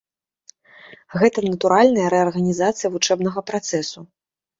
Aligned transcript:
Гэта 1.23 1.43
натуральная 1.47 2.07
рэарганізацыя 2.13 2.91
вучэбнага 2.95 3.39
працэсу. 3.51 3.99